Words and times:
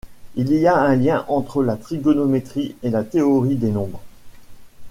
Il 0.33 0.51
y 0.51 0.65
a 0.65 0.75
un 0.75 0.95
lien 0.95 1.25
entre 1.27 1.61
la 1.61 1.75
trigonométrie 1.75 2.75
et 2.81 2.89
la 2.89 3.03
théorie 3.03 3.55
des 3.55 3.69
nombres. 3.69 4.01